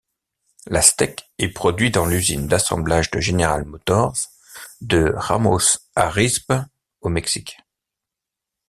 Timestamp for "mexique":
7.09-7.59